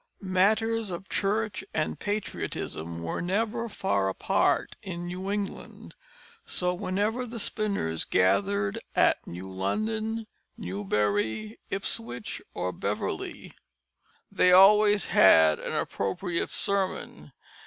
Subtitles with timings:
[0.33, 5.93] Matters of church and patriotism were never far apart in New England;
[6.43, 10.25] so whenever the spinners gathered at New London,
[10.57, 13.53] Newbury, Ipswich, or Beverly,
[14.31, 17.31] they always had an appropriate sermon.